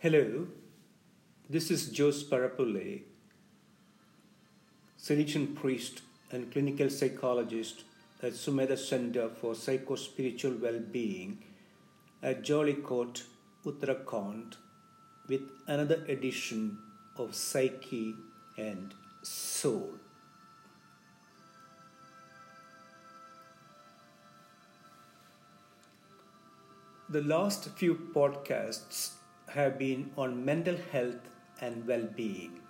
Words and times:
Hello, 0.00 0.46
this 1.50 1.72
is 1.72 1.92
Jose 1.98 2.24
Parappully, 2.26 3.02
Salesian 4.96 5.56
priest 5.56 6.02
and 6.30 6.52
clinical 6.52 6.88
psychologist 6.88 7.82
at 8.22 8.34
Sumedha 8.34 8.78
Center 8.78 9.28
for 9.28 9.56
Psycho-Spiritual 9.56 10.52
Well-Being 10.62 11.42
at 12.22 12.44
Jeolikote, 12.44 13.24
Uttarakhand 13.66 14.54
with 15.26 15.42
another 15.66 16.04
edition 16.06 16.78
of 17.16 17.34
Psyche 17.34 18.14
and 18.56 18.94
Soul. 19.24 19.94
The 27.08 27.22
last 27.22 27.70
few 27.70 27.96
podcasts 28.14 29.17
have 29.48 29.78
been 29.78 30.10
on 30.16 30.44
mental 30.44 30.76
health 30.92 31.28
and 31.60 31.86
well 31.86 32.06
being. 32.16 32.60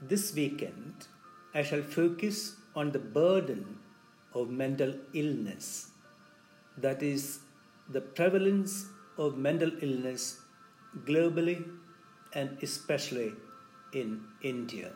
This 0.00 0.34
weekend, 0.34 1.06
I 1.54 1.62
shall 1.62 1.82
focus 1.82 2.56
on 2.74 2.92
the 2.92 2.98
burden 2.98 3.78
of 4.34 4.48
mental 4.48 4.94
illness, 5.12 5.90
that 6.78 7.02
is, 7.02 7.40
the 7.88 8.00
prevalence 8.00 8.86
of 9.18 9.36
mental 9.36 9.72
illness 9.82 10.40
globally 11.04 11.64
and 12.32 12.56
especially 12.62 13.32
in 13.92 14.20
India. 14.42 14.92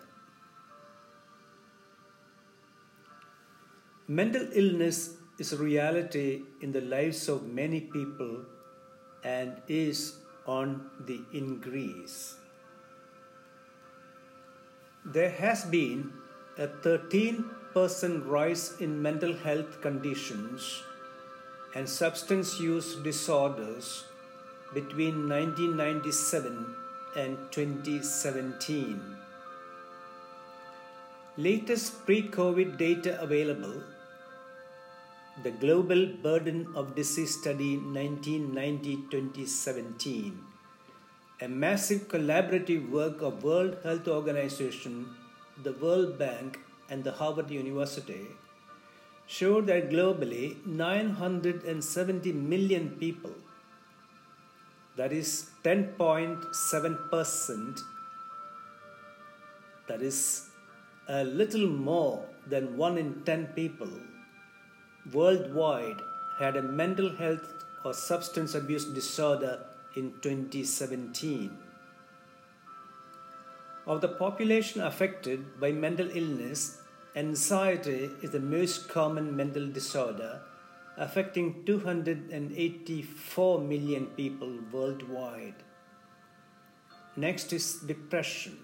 Mental 4.06 4.46
illness 4.52 5.16
is 5.38 5.52
a 5.52 5.56
reality 5.56 6.42
in 6.60 6.72
the 6.72 6.80
lives 6.80 7.28
of 7.28 7.46
many 7.48 7.80
people 7.80 8.44
and 9.24 9.56
is 9.66 10.16
on 10.46 10.90
the 11.06 11.20
increase. 11.32 12.36
There 15.04 15.30
has 15.30 15.64
been 15.64 16.12
a 16.58 16.68
13% 16.68 18.26
rise 18.26 18.74
in 18.80 19.00
mental 19.02 19.34
health 19.34 19.80
conditions 19.80 20.82
and 21.74 21.88
substance 21.88 22.60
use 22.60 22.94
disorders 22.96 24.04
between 24.72 25.28
1997 25.28 26.74
and 27.16 27.36
2017. 27.50 29.00
Latest 31.36 32.06
pre 32.06 32.28
COVID 32.28 32.76
data 32.76 33.20
available 33.20 33.82
the 35.42 35.50
Global 35.50 36.06
Burden 36.06 36.68
of 36.76 36.94
Disease 36.94 37.40
Study 37.40 37.76
1990-2017, 37.78 40.36
a 41.40 41.48
massive 41.48 42.06
collaborative 42.06 42.88
work 42.88 43.20
of 43.20 43.42
World 43.42 43.78
Health 43.82 44.06
Organization, 44.06 45.08
the 45.64 45.72
World 45.72 46.16
Bank, 46.18 46.60
and 46.88 47.02
the 47.02 47.10
Harvard 47.10 47.50
University, 47.50 48.28
showed 49.26 49.66
that 49.66 49.90
globally 49.90 50.64
970 50.66 52.32
million 52.32 52.90
people, 52.90 53.34
that 54.96 55.12
is 55.12 55.50
10.7%, 55.64 57.80
that 59.88 60.00
is 60.00 60.48
a 61.08 61.24
little 61.24 61.66
more 61.66 62.24
than 62.46 62.76
1 62.76 62.98
in 62.98 63.24
10 63.24 63.46
people 63.56 63.90
worldwide 65.12 66.00
had 66.38 66.56
a 66.56 66.62
mental 66.62 67.14
health 67.16 67.64
or 67.84 67.92
substance 67.92 68.54
abuse 68.54 68.86
disorder 68.86 69.66
in 69.96 70.12
2017. 70.22 71.58
Of 73.86 74.00
the 74.00 74.08
population 74.08 74.80
affected 74.80 75.60
by 75.60 75.70
mental 75.72 76.08
illness, 76.10 76.78
anxiety 77.14 78.10
is 78.22 78.30
the 78.30 78.40
most 78.40 78.88
common 78.88 79.36
mental 79.36 79.66
disorder, 79.66 80.40
affecting 80.96 81.64
284 81.66 83.60
million 83.60 84.06
people 84.06 84.58
worldwide. 84.72 85.62
Next 87.16 87.52
is 87.52 87.74
depression, 87.74 88.58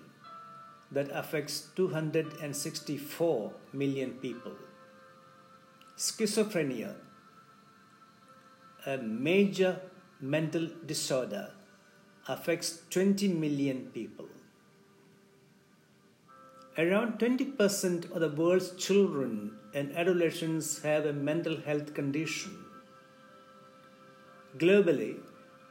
that 0.90 1.10
affects 1.12 1.68
264 1.76 3.52
million 3.72 4.12
people. 4.14 4.56
Schizophrenia, 6.02 6.94
a 8.86 8.96
major 8.96 9.82
mental 10.18 10.68
disorder, 10.86 11.50
affects 12.26 12.80
20 12.88 13.28
million 13.28 13.90
people. 13.92 14.28
Around 16.78 17.18
20% 17.18 18.10
of 18.12 18.20
the 18.22 18.30
world's 18.30 18.70
children 18.76 19.58
and 19.74 19.94
adolescents 19.94 20.80
have 20.80 21.04
a 21.04 21.12
mental 21.12 21.58
health 21.58 21.92
condition. 21.92 22.64
Globally, 24.56 25.18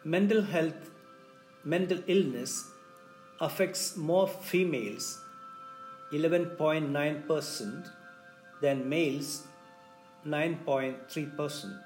mental 0.04 0.44
health, 0.44 0.92
mental 1.64 2.04
illness 2.06 2.66
affects 3.42 3.98
more 3.98 4.28
females, 4.28 5.20
11.9%, 6.14 7.90
than 8.62 8.88
males, 8.88 9.48
9.3%. 10.26 11.80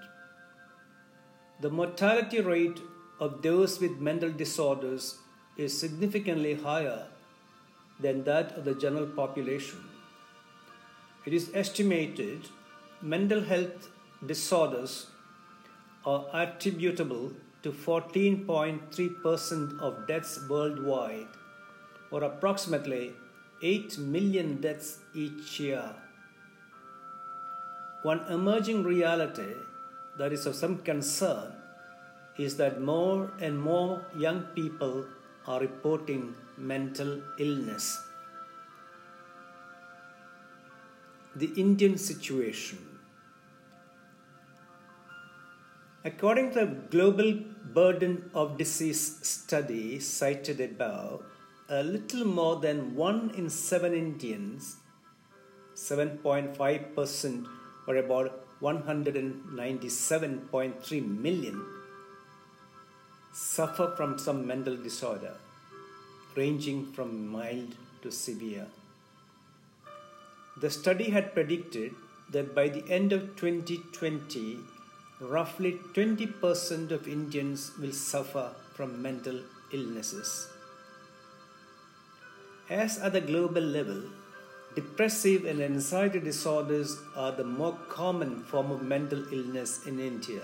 The 1.62 1.70
mortality 1.70 2.42
rate 2.42 2.80
of 3.20 3.42
those 3.42 3.80
with 3.80 4.00
mental 4.00 4.32
disorders 4.32 5.18
is 5.56 5.80
significantly 5.80 6.56
higher 6.56 7.06
than 8.00 8.24
that 8.24 8.58
of 8.58 8.66
the 8.66 8.74
general 8.74 9.06
population. 9.06 9.78
It 11.26 11.34
is 11.34 11.52
estimated 11.54 12.50
mental 13.02 13.42
health 13.42 13.90
disorders 14.26 15.08
are 16.06 16.26
attributable 16.34 17.32
to 17.62 17.72
14.3% 17.72 19.80
of 19.80 20.08
deaths 20.08 20.40
worldwide, 20.50 21.28
or 22.12 22.24
approximately 22.24 23.14
8 23.62 23.98
million 24.00 24.60
deaths 24.60 25.00
each 25.16 25.62
year. 25.62 25.96
One 28.04 28.20
emerging 28.30 28.84
reality 28.84 29.54
that 30.18 30.34
is 30.34 30.46
of 30.46 30.56
some 30.56 30.80
concern 30.80 31.54
is 32.38 32.58
that 32.58 32.82
more 32.82 33.32
and 33.40 33.58
more 33.58 34.06
young 34.18 34.42
people 34.56 35.06
are 35.48 35.62
reporting 35.62 36.36
mental 36.58 37.22
illness. 37.40 37.98
The 41.36 41.52
Indian 41.56 41.98
situation. 41.98 42.80
According 46.04 46.52
to 46.52 46.66
the 46.66 46.66
Global 46.92 47.40
Burden 47.74 48.30
of 48.34 48.58
Disease 48.58 49.20
study 49.26 50.02
cited 50.02 50.60
above, 50.60 51.24
a 51.70 51.82
little 51.82 52.26
more 52.26 52.58
than 52.60 52.96
1 52.96 53.32
in 53.36 53.50
7 53.50 53.94
Indians, 53.94 54.76
7.5%, 55.76 57.48
or 57.88 57.98
about 57.98 58.46
197.3 58.62 61.22
million, 61.22 61.62
suffer 63.34 63.94
from 63.98 64.18
some 64.18 64.48
mental 64.48 64.78
disorder, 64.78 65.34
ranging 66.36 66.94
from 66.94 67.28
mild 67.28 67.76
to 68.02 68.10
severe. 68.12 68.68
The 70.58 70.70
study 70.70 71.10
had 71.10 71.34
predicted 71.34 71.94
that 72.30 72.56
by 72.56 72.70
the 72.70 72.90
end 72.90 73.12
of 73.12 73.36
2020, 73.38 74.60
roughly 75.20 75.80
20% 75.94 76.92
of 76.92 77.08
Indians 77.08 77.72
will 77.80 77.92
suffer 77.92 78.52
from 78.76 79.02
mental 79.02 79.42
illnesses. 79.72 80.48
As 82.70 83.00
at 83.00 83.14
the 83.14 83.22
global 83.22 83.62
level, 83.62 84.04
depressive 84.76 85.46
and 85.46 85.62
anxiety 85.62 86.20
disorders 86.20 87.00
are 87.16 87.32
the 87.32 87.44
more 87.44 87.78
common 87.90 88.44
form 88.44 88.72
of 88.72 88.82
mental 88.82 89.24
illness 89.32 89.86
in 89.86 90.00
India. 90.00 90.42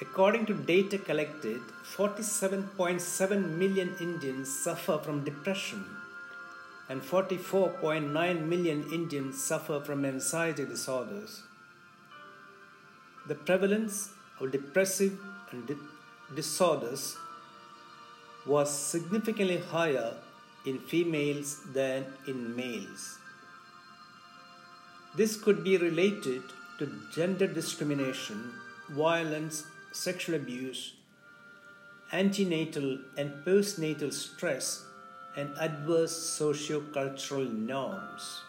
According 0.00 0.46
to 0.46 0.54
data 0.54 0.98
collected, 0.98 1.60
47.7 1.96 3.56
million 3.56 3.94
Indians 4.00 4.48
suffer 4.64 4.98
from 4.98 5.24
depression 5.24 5.84
and 6.88 7.00
44.9 7.00 8.46
million 8.46 8.84
Indians 8.92 9.42
suffer 9.42 9.80
from 9.80 10.04
anxiety 10.04 10.64
disorders. 10.64 11.42
The 13.28 13.36
prevalence 13.36 14.10
of 14.40 14.50
depressive 14.50 15.18
and 15.52 15.66
di- 15.66 15.76
disorders 16.34 17.16
was 18.44 18.76
significantly 18.76 19.58
higher 19.58 20.14
in 20.64 20.78
females 20.78 21.60
than 21.72 22.04
in 22.26 22.54
males. 22.56 23.18
This 25.16 25.36
could 25.36 25.62
be 25.62 25.76
related 25.76 26.42
to 26.78 26.90
gender 27.14 27.46
discrimination, 27.46 28.52
violence, 28.90 29.66
sexual 29.92 30.36
abuse, 30.36 30.94
antenatal 32.12 32.98
and 33.16 33.32
postnatal 33.44 34.12
stress, 34.12 34.84
and 35.36 35.50
adverse 35.58 36.14
socio-cultural 36.14 37.44
norms. 37.44 38.42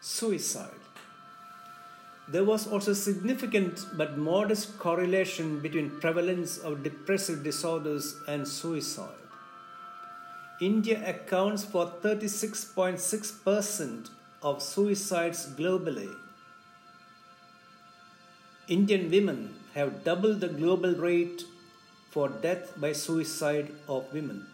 Suicide. 0.00 0.83
There 2.26 2.44
was 2.44 2.66
also 2.66 2.94
significant 2.94 3.84
but 3.96 4.16
modest 4.16 4.78
correlation 4.78 5.60
between 5.60 6.00
prevalence 6.00 6.56
of 6.58 6.82
depressive 6.82 7.44
disorders 7.44 8.16
and 8.26 8.48
suicide. 8.48 9.10
India 10.60 11.02
accounts 11.06 11.64
for 11.64 11.92
36.6% 12.02 14.08
of 14.42 14.62
suicides 14.62 15.46
globally. 15.54 16.14
Indian 18.68 19.10
women 19.10 19.54
have 19.74 20.04
double 20.04 20.34
the 20.34 20.48
global 20.48 20.94
rate 20.94 21.44
for 22.10 22.28
death 22.28 22.72
by 22.80 22.92
suicide 22.92 23.72
of 23.88 24.10
women. 24.14 24.46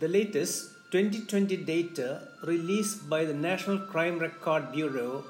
The 0.00 0.08
latest 0.08 0.72
2020 0.90 1.56
data 1.58 2.26
released 2.42 3.08
by 3.08 3.24
the 3.24 3.32
National 3.32 3.78
Crime 3.78 4.18
Record 4.18 4.72
Bureau 4.72 5.22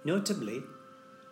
Notably, 0.06 0.64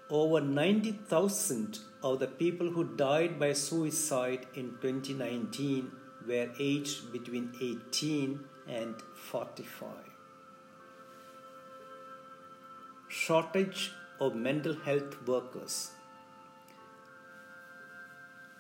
over 0.09 0.41
90,000 0.41 1.79
of 2.03 2.19
the 2.19 2.27
people 2.27 2.69
who 2.69 2.83
died 2.95 3.39
by 3.39 3.53
suicide 3.53 4.45
in 4.55 4.77
2019 4.81 5.91
were 6.27 6.49
aged 6.59 7.11
between 7.11 7.51
18 7.61 8.39
and 8.67 8.95
45. 9.31 9.89
Shortage 13.07 13.91
of 14.19 14.35
mental 14.35 14.75
health 14.75 15.15
workers. 15.27 15.94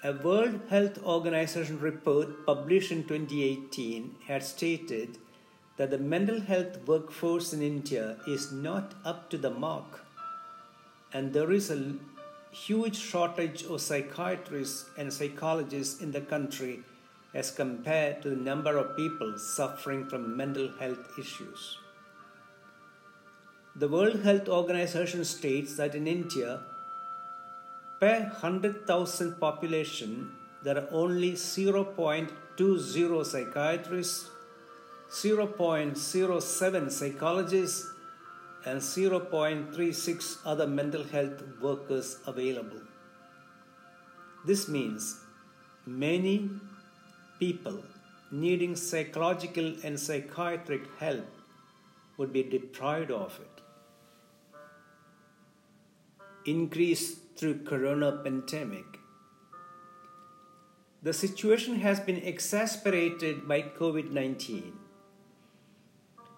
A 0.05 0.13
World 0.13 0.59
Health 0.69 1.03
Organization 1.03 1.79
report 1.79 2.45
published 2.45 2.91
in 2.91 3.05
2018 3.05 4.17
had 4.27 4.43
stated 4.43 5.17
that 5.77 5.89
the 5.89 5.97
mental 5.97 6.41
health 6.41 6.77
workforce 6.85 7.53
in 7.53 7.63
India 7.63 8.17
is 8.27 8.51
not 8.51 8.93
up 9.03 9.31
to 9.31 9.37
the 9.39 9.49
mark, 9.49 10.05
and 11.11 11.33
there 11.33 11.51
is 11.51 11.71
a 11.71 11.95
huge 12.51 12.95
shortage 12.95 13.63
of 13.63 13.81
psychiatrists 13.81 14.85
and 14.95 15.11
psychologists 15.11 15.99
in 15.99 16.11
the 16.11 16.21
country 16.21 16.81
as 17.33 17.49
compared 17.49 18.21
to 18.21 18.29
the 18.29 18.43
number 18.51 18.77
of 18.77 18.95
people 18.95 19.39
suffering 19.39 20.07
from 20.07 20.37
mental 20.37 20.69
health 20.77 21.17
issues. 21.17 21.79
The 23.75 23.87
World 23.87 24.21
Health 24.21 24.49
Organization 24.49 25.25
states 25.25 25.75
that 25.77 25.95
in 25.95 26.05
India, 26.05 26.61
per 27.99 28.29
100,000 28.41 29.39
population, 29.39 30.31
there 30.63 30.77
are 30.77 30.87
only 30.91 31.33
0.20 31.33 33.25
psychiatrists, 33.25 34.29
0.07 35.09 36.91
psychologists, 36.91 37.87
and 38.65 38.79
0.36 38.81 40.37
other 40.45 40.67
mental 40.67 41.03
health 41.03 41.43
workers 41.61 42.17
available. 42.25 42.81
This 44.43 44.67
means 44.67 45.19
many 45.85 46.49
people 47.39 47.83
needing 48.31 48.75
psychological 48.75 49.75
and 49.83 49.99
psychiatric 49.99 50.83
help 50.97 51.25
would 52.17 52.33
be 52.33 52.43
deprived 52.43 53.11
of 53.11 53.39
it. 53.39 53.61
Increase 56.45 57.19
through 57.35 57.63
corona 57.63 58.11
pandemic. 58.23 58.99
The 61.03 61.13
situation 61.13 61.75
has 61.81 61.99
been 61.99 62.17
exacerbated 62.17 63.47
by 63.47 63.61
COVID-19. 63.61 64.71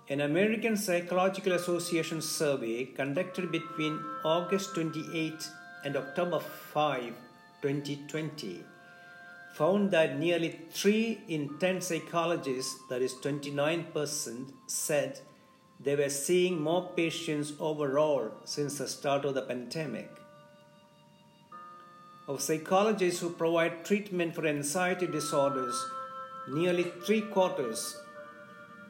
An 0.09 0.21
American 0.21 0.75
Psychological 0.75 1.53
Association 1.53 2.21
survey 2.21 2.85
conducted 2.85 3.51
between 3.51 3.99
August 4.25 4.73
28 4.73 5.33
and 5.85 5.95
October 5.95 6.39
5, 6.39 7.13
2020, 7.61 8.63
found 9.53 9.91
that 9.91 10.19
nearly 10.19 10.59
3 10.71 11.21
in 11.27 11.57
10 11.59 11.81
psychologists, 11.81 12.75
that 12.89 13.01
is 13.01 13.13
29%, 13.15 14.51
said 14.67 15.19
they 15.79 15.95
were 15.95 16.09
seeing 16.09 16.61
more 16.61 16.91
patients 16.95 17.53
overall 17.59 18.31
since 18.45 18.77
the 18.79 18.87
start 18.87 19.25
of 19.25 19.33
the 19.33 19.41
pandemic. 19.41 20.09
Of 22.27 22.41
psychologists 22.41 23.21
who 23.21 23.29
provide 23.29 23.85
treatment 23.85 24.35
for 24.35 24.45
anxiety 24.45 25.07
disorders, 25.07 25.75
nearly 26.49 26.91
three 27.05 27.21
quarters, 27.21 28.01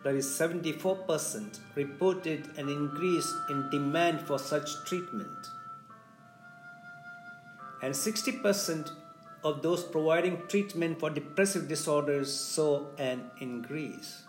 that 0.03 0.15
is 0.15 0.25
74%, 0.25 1.59
reported 1.75 2.49
an 2.57 2.67
increase 2.67 3.31
in 3.51 3.69
demand 3.69 4.21
for 4.21 4.39
such 4.39 4.67
treatment. 4.85 5.37
And 7.83 7.93
60% 7.93 8.89
of 9.43 9.61
those 9.61 9.83
providing 9.83 10.41
treatment 10.47 10.99
for 10.99 11.11
depressive 11.11 11.67
disorders 11.67 12.33
saw 12.33 12.87
an 12.97 13.29
increase. 13.39 14.23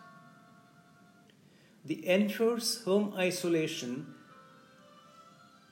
The 1.87 2.07
enforced 2.07 2.85
home 2.85 3.15
isolation 3.17 4.15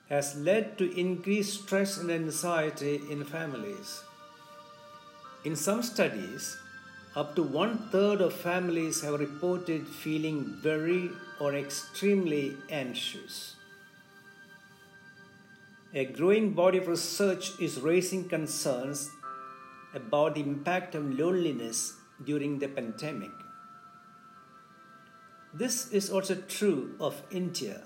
has 0.09 0.35
led 0.37 0.77
to 0.77 0.97
increased 0.97 1.63
stress 1.63 1.97
and 1.97 2.11
anxiety 2.11 3.01
in 3.09 3.23
families. 3.23 4.03
In 5.43 5.55
some 5.55 5.83
studies, 5.83 6.57
up 7.15 7.35
to 7.35 7.43
one 7.43 7.89
third 7.89 8.21
of 8.21 8.33
families 8.33 9.01
have 9.01 9.19
reported 9.19 9.87
feeling 9.87 10.57
very 10.61 11.09
or 11.39 11.55
extremely 11.55 12.55
anxious. 12.69 13.55
A 15.93 16.05
growing 16.05 16.53
body 16.53 16.77
of 16.77 16.87
research 16.87 17.51
is 17.59 17.79
raising 17.81 18.27
concerns 18.29 19.09
about 19.93 20.35
the 20.35 20.41
impact 20.41 20.95
of 20.95 21.17
loneliness 21.17 21.93
during 22.23 22.59
the 22.59 22.67
pandemic. 22.67 23.31
This 25.53 25.91
is 25.91 26.09
also 26.09 26.35
true 26.35 26.95
of 26.99 27.21
India. 27.31 27.81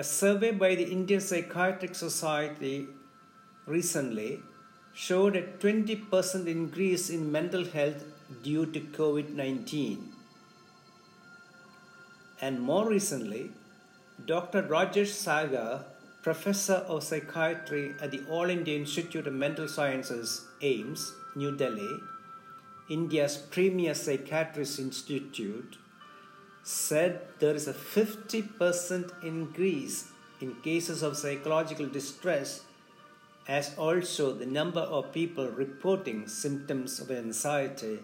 A 0.00 0.04
survey 0.04 0.52
by 0.52 0.76
the 0.76 0.84
Indian 0.84 1.20
Psychiatric 1.20 1.96
Society 1.96 2.86
recently 3.66 4.40
showed 4.94 5.34
a 5.34 5.42
20% 5.42 6.46
increase 6.46 7.10
in 7.10 7.32
mental 7.32 7.64
health 7.64 8.04
due 8.44 8.66
to 8.66 8.78
COVID 8.98 9.34
19. 9.34 10.12
And 12.40 12.60
more 12.60 12.88
recently, 12.88 13.50
Dr. 14.24 14.62
Rajesh 14.62 15.14
Sagar, 15.24 15.84
professor 16.22 16.78
of 16.94 17.02
psychiatry 17.02 17.96
at 18.00 18.12
the 18.12 18.22
All 18.30 18.48
India 18.48 18.78
Institute 18.78 19.26
of 19.26 19.32
Mental 19.32 19.66
Sciences, 19.66 20.46
AIIMS, 20.62 21.10
New 21.34 21.56
Delhi, 21.56 21.98
India's 22.88 23.36
premier 23.36 23.94
psychiatrist 23.94 24.78
institute, 24.78 25.76
said 26.62 27.20
there 27.38 27.54
is 27.54 27.68
a 27.68 27.72
50% 27.72 29.24
increase 29.24 30.10
in 30.40 30.54
cases 30.62 31.02
of 31.02 31.16
psychological 31.16 31.86
distress, 31.86 32.62
as 33.46 33.74
also 33.76 34.32
the 34.32 34.46
number 34.46 34.80
of 34.80 35.12
people 35.12 35.48
reporting 35.48 36.28
symptoms 36.28 37.00
of 37.00 37.10
anxiety 37.10 37.98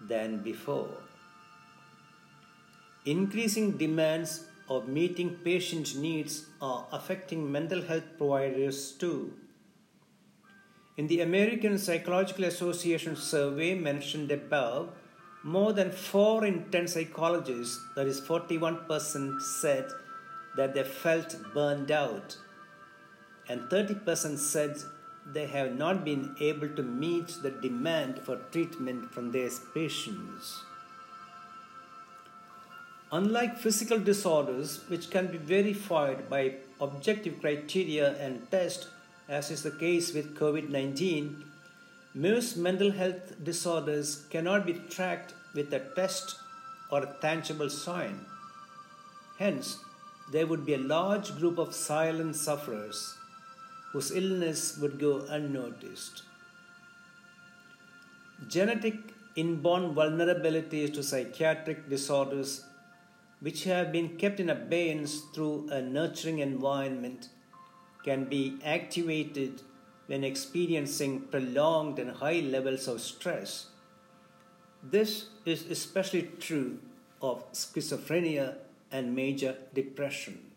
than 0.00 0.42
before. 0.42 0.90
Increasing 3.04 3.72
demands 3.78 4.44
of 4.68 4.88
meeting 4.88 5.36
patient 5.44 5.96
needs 5.96 6.46
are 6.60 6.86
affecting 6.92 7.50
mental 7.50 7.82
health 7.82 8.18
providers 8.18 8.92
too. 8.92 9.32
In 10.96 11.06
the 11.06 11.20
American 11.20 11.78
Psychological 11.78 12.44
Association 12.44 13.16
survey 13.16 13.74
mentioned 13.74 14.30
above, 14.32 14.90
more 15.46 15.72
than 15.72 15.92
4 15.92 16.44
in 16.44 16.64
10 16.70 16.88
psychologists, 16.88 17.80
that 17.94 18.08
is 18.08 18.20
41%, 18.20 19.40
said 19.40 19.92
that 20.56 20.74
they 20.74 20.82
felt 20.82 21.36
burned 21.54 21.92
out. 21.92 22.36
and 23.48 23.60
30% 23.70 24.38
said 24.38 24.76
they 25.34 25.46
have 25.46 25.76
not 25.80 26.04
been 26.04 26.34
able 26.40 26.68
to 26.78 26.82
meet 26.82 27.28
the 27.42 27.50
demand 27.66 28.18
for 28.18 28.36
treatment 28.54 29.12
from 29.12 29.30
their 29.30 29.50
patients. 29.74 30.48
Unlike 33.12 33.58
physical 33.58 34.00
disorders, 34.00 34.80
which 34.88 35.10
can 35.10 35.28
be 35.28 35.38
verified 35.38 36.28
by 36.28 36.42
objective 36.80 37.40
criteria 37.40 38.08
and 38.18 38.50
tests, 38.50 38.88
as 39.28 39.52
is 39.52 39.62
the 39.62 39.76
case 39.84 40.12
with 40.12 40.34
COVID 40.42 40.70
19, 40.70 41.44
most 42.14 42.56
mental 42.56 42.90
health 42.90 43.32
disorders 43.44 44.26
cannot 44.30 44.66
be 44.66 44.74
tracked 44.96 45.34
with 45.56 45.72
a 45.72 45.80
test 45.96 46.36
or 46.90 47.02
a 47.02 47.14
tangible 47.20 47.70
sign. 47.70 48.20
Hence, 49.38 49.78
there 50.30 50.46
would 50.46 50.64
be 50.64 50.74
a 50.74 50.78
large 50.78 51.36
group 51.38 51.58
of 51.58 51.74
silent 51.74 52.36
sufferers 52.36 53.16
whose 53.92 54.12
illness 54.12 54.78
would 54.78 54.98
go 55.00 55.24
unnoticed. 55.28 56.22
Genetic 58.46 58.96
inborn 59.34 59.94
vulnerabilities 59.94 60.94
to 60.94 61.02
psychiatric 61.02 61.88
disorders 61.88 62.64
which 63.40 63.64
have 63.64 63.92
been 63.92 64.16
kept 64.16 64.40
in 64.40 64.50
abeyance 64.50 65.20
through 65.34 65.68
a 65.70 65.80
nurturing 65.80 66.38
environment, 66.38 67.28
can 68.02 68.24
be 68.24 68.58
activated 68.64 69.62
when 70.06 70.24
experiencing 70.24 71.20
prolonged 71.20 71.98
and 71.98 72.10
high 72.12 72.40
levels 72.40 72.88
of 72.88 73.00
stress. 73.00 73.66
This 74.90 75.30
is 75.44 75.66
especially 75.68 76.30
true 76.38 76.78
of 77.20 77.50
schizophrenia 77.52 78.58
and 78.92 79.16
major 79.16 79.56
depression. 79.74 80.52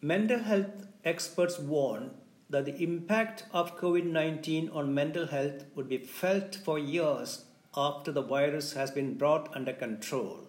Mental 0.00 0.38
health 0.38 0.86
experts 1.04 1.58
warn 1.58 2.12
that 2.48 2.64
the 2.64 2.82
impact 2.82 3.44
of 3.52 3.76
COVID 3.76 4.06
19 4.06 4.70
on 4.70 4.94
mental 4.94 5.26
health 5.26 5.66
would 5.74 5.90
be 5.90 5.98
felt 5.98 6.54
for 6.54 6.78
years 6.78 7.44
after 7.76 8.10
the 8.10 8.22
virus 8.22 8.72
has 8.72 8.90
been 8.90 9.18
brought 9.18 9.54
under 9.54 9.74
control. 9.74 10.48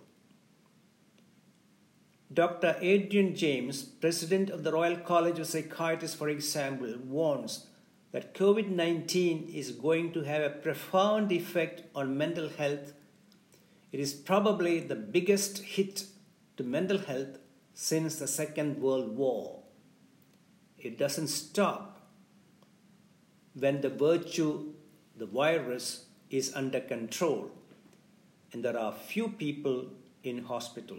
Dr. 2.34 2.78
Adrian 2.80 3.36
James, 3.36 3.84
president 3.84 4.50
of 4.50 4.64
the 4.64 4.72
Royal 4.72 4.96
College 4.96 5.40
of 5.40 5.48
Psychiatrists, 5.48 6.16
for 6.16 6.30
example, 6.30 6.96
warns 7.04 7.66
that 8.12 8.34
COVID 8.34 8.70
19 8.70 9.50
is 9.54 9.72
going 9.72 10.12
to 10.14 10.22
have 10.22 10.42
a 10.42 10.50
profound 10.50 11.32
effect 11.32 11.84
on 11.94 12.18
mental 12.18 12.50
health. 12.50 12.94
It 13.92 14.00
is 14.00 14.14
probably 14.14 14.80
the 14.80 14.96
biggest 14.96 15.60
hit 15.60 16.06
to 16.58 16.64
mental 16.64 16.98
health 16.98 17.38
since 17.74 18.18
the 18.18 18.28
Second 18.28 18.82
World 18.82 19.16
War. 19.16 19.62
It 20.78 20.98
doesn't 20.98 21.28
stop 21.28 22.08
when 23.54 23.82
the 23.82 23.90
virtue, 23.90 24.74
the 25.16 25.26
virus, 25.26 26.06
is 26.30 26.54
under 26.56 26.80
control 26.80 27.52
and 28.54 28.64
there 28.64 28.78
are 28.78 28.94
few 28.94 29.30
people 29.30 29.88
in 30.24 30.44
hospital. 30.44 30.98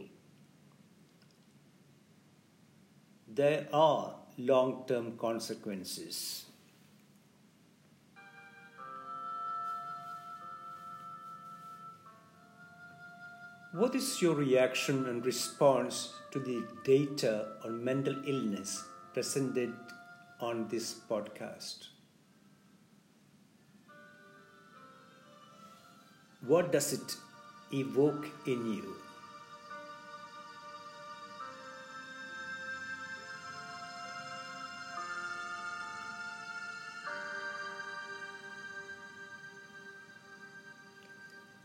there 3.34 3.66
are 3.72 4.14
long 4.38 4.84
term 4.86 5.16
consequences. 5.16 6.46
What 13.72 13.94
is 13.94 14.20
your 14.20 14.34
reaction 14.34 15.06
and 15.06 15.24
response 15.24 16.12
to 16.32 16.40
the 16.40 16.64
data 16.82 17.52
on 17.64 17.84
mental 17.84 18.16
illness 18.26 18.82
presented 19.14 19.72
on 20.40 20.66
this 20.66 20.92
podcast? 21.08 21.86
What 26.44 26.72
does 26.72 26.92
it 26.92 27.14
evoke 27.72 28.26
in 28.44 28.72
you? 28.74 28.96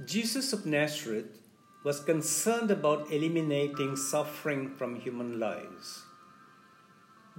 Jesus 0.06 0.54
of 0.54 0.68
Nazareth 0.68 1.45
was 1.86 2.00
concerned 2.00 2.72
about 2.72 3.12
eliminating 3.12 3.96
suffering 3.96 4.64
from 4.78 4.96
human 4.96 5.40
lives. 5.40 6.04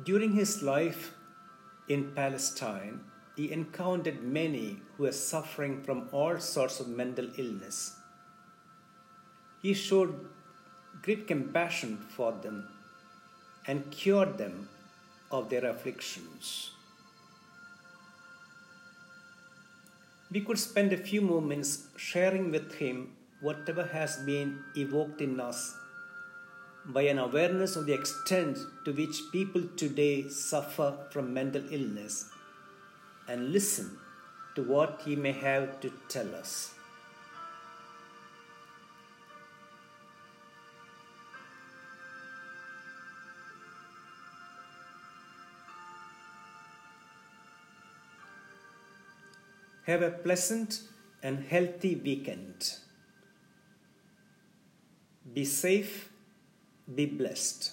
During 0.03 0.33
his 0.33 0.63
life 0.63 1.13
in 1.89 2.13
Palestine, 2.15 3.01
he 3.37 3.51
encountered 3.53 4.23
many 4.23 4.81
who 4.97 5.03
were 5.03 5.13
suffering 5.13 5.83
from 5.83 6.09
all 6.13 6.39
sorts 6.39 6.81
of 6.81 6.89
mental 6.89 7.29
illness. 7.37 7.97
He 9.61 9.75
showed 9.75 10.15
great 11.03 11.27
compassion 11.27 11.99
for 12.09 12.33
them 12.33 12.69
and 13.67 13.91
cured 13.91 14.39
them 14.39 14.69
of 15.31 15.51
their 15.51 15.67
afflictions. 15.67 16.71
we 20.31 20.41
could 20.41 20.59
spend 20.59 20.93
a 20.93 20.97
few 20.97 21.21
moments 21.21 21.89
sharing 21.97 22.51
with 22.51 22.75
him 22.75 23.13
whatever 23.41 23.85
has 23.85 24.17
been 24.19 24.61
evoked 24.77 25.21
in 25.21 25.39
us 25.41 25.77
by 26.87 27.03
an 27.03 27.19
awareness 27.19 27.77
of 27.77 27.87
the 27.87 27.93
extent 27.93 28.59
to 28.85 28.93
which 28.93 29.21
people 29.33 29.63
today 29.77 30.29
suffer 30.29 30.95
from 31.11 31.35
mental 31.35 31.63
illness 31.71 32.31
and 33.29 33.53
listen 33.53 33.99
to 34.55 34.63
what 34.63 35.03
he 35.05 35.17
may 35.17 35.33
have 35.33 35.81
to 35.81 35.93
tell 36.09 36.35
us. 36.35 36.73
Have 49.87 50.03
a 50.03 50.11
pleasant 50.11 50.81
and 51.23 51.45
healthy 51.45 51.95
weekend. 51.95 52.86
Be 55.33 55.45
safe, 55.45 56.11
be 56.95 57.07
blessed, 57.07 57.73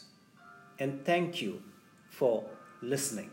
and 0.80 1.06
thank 1.06 1.42
you 1.42 1.62
for 2.10 2.44
listening. 2.82 3.30